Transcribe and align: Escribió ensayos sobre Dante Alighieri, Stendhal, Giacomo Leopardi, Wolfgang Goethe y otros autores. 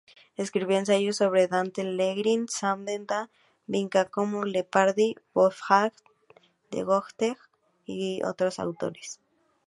Escribió 0.35 0.79
ensayos 0.79 1.17
sobre 1.17 1.47
Dante 1.47 1.81
Alighieri, 1.81 2.47
Stendhal, 2.47 3.29
Giacomo 3.67 4.45
Leopardi, 4.45 5.13
Wolfgang 5.35 5.91
Goethe 6.71 7.37
y 7.85 8.23
otros 8.23 8.57
autores. 8.57 9.19